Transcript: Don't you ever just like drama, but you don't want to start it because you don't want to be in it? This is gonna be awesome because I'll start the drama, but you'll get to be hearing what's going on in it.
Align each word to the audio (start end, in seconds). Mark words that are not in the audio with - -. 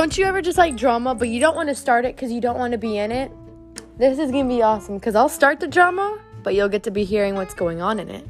Don't 0.00 0.16
you 0.16 0.24
ever 0.24 0.40
just 0.40 0.56
like 0.56 0.78
drama, 0.78 1.14
but 1.14 1.28
you 1.28 1.40
don't 1.40 1.54
want 1.54 1.68
to 1.68 1.74
start 1.74 2.06
it 2.06 2.16
because 2.16 2.32
you 2.32 2.40
don't 2.40 2.58
want 2.58 2.72
to 2.72 2.78
be 2.78 2.96
in 2.96 3.12
it? 3.12 3.30
This 3.98 4.18
is 4.18 4.30
gonna 4.30 4.48
be 4.48 4.62
awesome 4.62 4.96
because 4.96 5.14
I'll 5.14 5.28
start 5.28 5.60
the 5.60 5.68
drama, 5.68 6.18
but 6.42 6.54
you'll 6.54 6.70
get 6.70 6.84
to 6.84 6.90
be 6.90 7.04
hearing 7.04 7.34
what's 7.34 7.52
going 7.52 7.82
on 7.82 8.00
in 8.00 8.08
it. 8.08 8.24